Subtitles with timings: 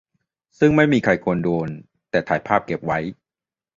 [0.59, 1.69] ซึ่งไม่มีใครควรโดน
[2.09, 2.99] แต่ถ่ายเก็บไว้